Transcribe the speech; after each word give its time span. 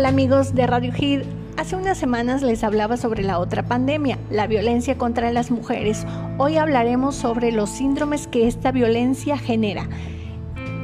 Hola 0.00 0.08
amigos 0.08 0.54
de 0.54 0.66
Radio 0.66 0.94
Hit. 0.94 1.24
Hace 1.58 1.76
unas 1.76 1.98
semanas 1.98 2.40
les 2.40 2.64
hablaba 2.64 2.96
sobre 2.96 3.22
la 3.22 3.38
otra 3.38 3.64
pandemia, 3.64 4.18
la 4.30 4.46
violencia 4.46 4.96
contra 4.96 5.30
las 5.30 5.50
mujeres. 5.50 6.06
Hoy 6.38 6.56
hablaremos 6.56 7.14
sobre 7.14 7.52
los 7.52 7.68
síndromes 7.68 8.26
que 8.26 8.48
esta 8.48 8.72
violencia 8.72 9.36
genera. 9.36 9.90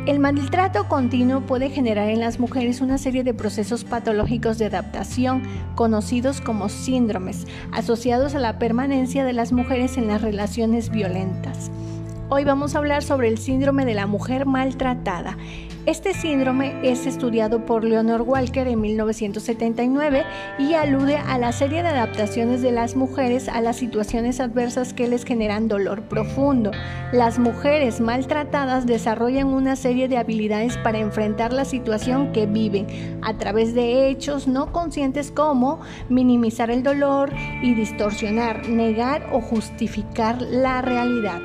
El 0.05 0.19
maltrato 0.19 0.87
continuo 0.87 1.41
puede 1.41 1.71
generar 1.71 2.11
en 2.11 2.21
las 2.21 2.39
mujeres 2.39 2.83
una 2.83 2.99
serie 2.99 3.25
de 3.25 3.33
procesos 3.33 3.85
patológicos 3.85 4.59
de 4.59 4.67
adaptación 4.67 5.45
conocidos 5.77 6.43
como 6.43 6.69
síndromes, 6.69 7.47
asociados 7.73 8.35
a 8.35 8.39
la 8.39 8.59
permanencia 8.59 9.25
de 9.25 9.33
las 9.33 9.51
mujeres 9.51 9.97
en 9.97 10.09
las 10.09 10.21
relaciones 10.21 10.91
violentas. 10.91 11.71
Hoy 12.29 12.45
vamos 12.45 12.75
a 12.75 12.79
hablar 12.79 13.03
sobre 13.03 13.29
el 13.29 13.39
síndrome 13.39 13.87
de 13.87 13.95
la 13.95 14.07
mujer 14.07 14.45
maltratada. 14.45 15.39
Este 15.87 16.15
síndrome 16.15 16.81
es 16.83 17.07
estudiado 17.07 17.65
por 17.65 17.85
Leonor 17.85 18.23
Walker 18.23 18.67
en 18.67 18.81
1979 18.81 20.25
y 20.59 20.75
alude 20.75 21.17
a 21.17 21.39
la 21.39 21.53
serie 21.53 21.85
de 21.85 21.91
adaptaciones 21.91 22.61
de 22.61 22.73
las 22.73 22.97
mujeres 22.97 23.49
a 23.49 23.61
las 23.61 23.77
situaciones 23.77 24.41
adversas 24.41 24.93
que 24.93 25.07
les 25.07 25.25
generan 25.25 25.69
dolor 25.69 26.03
profundo. 26.03 26.73
Las 27.13 27.39
mujeres 27.39 28.01
maltratadas 28.01 28.85
desarrollan 28.85 29.47
una 29.47 29.77
serie 29.77 30.09
de 30.09 30.17
habilidades 30.17 30.77
para 30.79 30.99
enfrentar 30.99 31.53
la 31.53 31.65
situación 31.65 32.33
que 32.33 32.47
viven 32.47 33.21
a 33.23 33.39
través 33.39 33.73
de 33.73 34.09
hechos 34.09 34.49
no 34.49 34.73
conscientes 34.73 35.31
como 35.31 35.83
minimizar 36.09 36.69
el 36.69 36.83
dolor 36.83 37.33
y 37.63 37.75
distorsionar, 37.75 38.69
negar 38.69 39.29
o 39.31 39.41
justificar 39.41 40.43
la 40.43 40.83
realidad. 40.83 41.41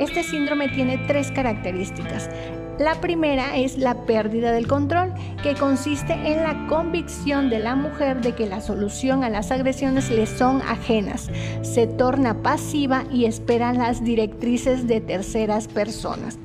Este 0.00 0.24
síndrome 0.24 0.68
tiene 0.68 0.98
tres 1.06 1.30
características. 1.30 2.28
La 2.78 3.00
primera 3.00 3.56
es 3.56 3.78
la 3.78 4.04
pérdida 4.04 4.50
del 4.50 4.66
control, 4.66 5.14
que 5.44 5.54
consiste 5.54 6.12
en 6.12 6.42
la 6.42 6.66
convicción 6.66 7.48
de 7.48 7.60
la 7.60 7.76
mujer 7.76 8.20
de 8.20 8.34
que 8.34 8.46
la 8.46 8.60
solución 8.60 9.22
a 9.22 9.30
las 9.30 9.52
agresiones 9.52 10.10
le 10.10 10.26
son 10.26 10.60
ajenas. 10.62 11.30
Se 11.62 11.86
torna 11.86 12.42
pasiva 12.42 13.04
y 13.12 13.26
espera 13.26 13.72
las 13.72 14.02
directrices 14.02 14.88
de 14.88 15.00
terceras 15.00 15.68
personas. 15.68 16.36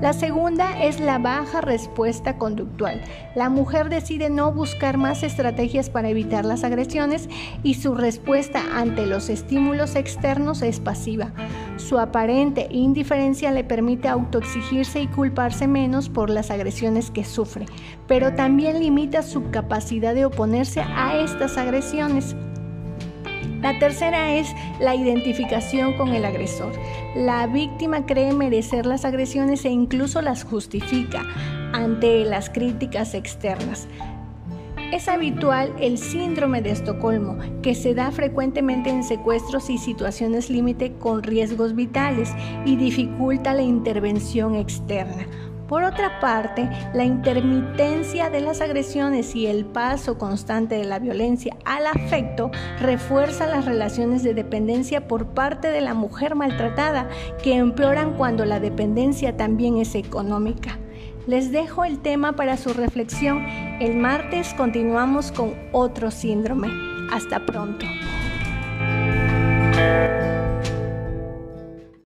La 0.00 0.12
segunda 0.12 0.82
es 0.82 1.00
la 1.00 1.18
baja 1.18 1.62
respuesta 1.62 2.36
conductual. 2.36 3.02
La 3.34 3.48
mujer 3.48 3.88
decide 3.88 4.28
no 4.28 4.52
buscar 4.52 4.98
más 4.98 5.22
estrategias 5.22 5.88
para 5.88 6.10
evitar 6.10 6.44
las 6.44 6.64
agresiones 6.64 7.30
y 7.62 7.74
su 7.74 7.94
respuesta 7.94 8.62
ante 8.74 9.06
los 9.06 9.30
estímulos 9.30 9.94
externos 9.94 10.60
es 10.60 10.80
pasiva. 10.80 11.32
Su 11.76 11.98
aparente 11.98 12.68
indiferencia 12.70 13.50
le 13.52 13.62
permite 13.62 14.08
autoexigirse 14.08 15.00
y 15.02 15.08
culparse 15.08 15.68
menos 15.68 16.08
por 16.08 16.30
las 16.30 16.50
agresiones 16.50 17.10
que 17.10 17.24
sufre, 17.24 17.66
pero 18.06 18.34
también 18.34 18.80
limita 18.80 19.22
su 19.22 19.50
capacidad 19.50 20.14
de 20.14 20.24
oponerse 20.24 20.80
a 20.80 21.16
estas 21.18 21.58
agresiones. 21.58 22.34
La 23.60 23.78
tercera 23.78 24.34
es 24.34 24.48
la 24.80 24.94
identificación 24.94 25.96
con 25.96 26.10
el 26.14 26.24
agresor. 26.24 26.72
La 27.14 27.46
víctima 27.46 28.06
cree 28.06 28.32
merecer 28.32 28.86
las 28.86 29.04
agresiones 29.04 29.64
e 29.64 29.70
incluso 29.70 30.22
las 30.22 30.44
justifica 30.44 31.22
ante 31.72 32.24
las 32.24 32.48
críticas 32.48 33.14
externas. 33.14 33.88
Es 34.92 35.08
habitual 35.08 35.74
el 35.80 35.98
síndrome 35.98 36.62
de 36.62 36.70
Estocolmo, 36.70 37.36
que 37.60 37.74
se 37.74 37.92
da 37.92 38.12
frecuentemente 38.12 38.88
en 38.88 39.02
secuestros 39.02 39.68
y 39.68 39.78
situaciones 39.78 40.48
límite 40.48 40.92
con 40.92 41.24
riesgos 41.24 41.74
vitales 41.74 42.30
y 42.64 42.76
dificulta 42.76 43.52
la 43.52 43.62
intervención 43.62 44.54
externa. 44.54 45.26
Por 45.68 45.82
otra 45.82 46.20
parte, 46.20 46.70
la 46.94 47.04
intermitencia 47.04 48.30
de 48.30 48.40
las 48.40 48.60
agresiones 48.60 49.34
y 49.34 49.48
el 49.48 49.64
paso 49.64 50.16
constante 50.16 50.76
de 50.76 50.84
la 50.84 51.00
violencia 51.00 51.56
al 51.64 51.88
afecto 51.88 52.52
refuerza 52.80 53.48
las 53.48 53.64
relaciones 53.64 54.22
de 54.22 54.34
dependencia 54.34 55.08
por 55.08 55.26
parte 55.26 55.68
de 55.68 55.80
la 55.80 55.94
mujer 55.94 56.36
maltratada, 56.36 57.08
que 57.42 57.56
empeoran 57.56 58.14
cuando 58.14 58.44
la 58.44 58.60
dependencia 58.60 59.36
también 59.36 59.78
es 59.78 59.96
económica. 59.96 60.78
Les 61.26 61.50
dejo 61.50 61.84
el 61.84 61.98
tema 61.98 62.34
para 62.34 62.56
su 62.56 62.72
reflexión. 62.72 63.44
El 63.80 63.96
martes 63.96 64.54
continuamos 64.54 65.32
con 65.32 65.54
otro 65.72 66.12
síndrome. 66.12 66.68
Hasta 67.12 67.44
pronto. 67.44 67.84